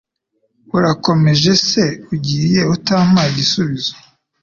[0.77, 3.93] Urakomeje se ugiye utampaye igisubizo